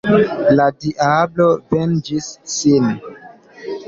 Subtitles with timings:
[0.59, 2.89] La diablo venĝis sin.